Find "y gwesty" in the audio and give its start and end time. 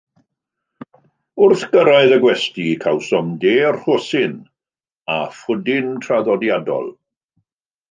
2.15-2.65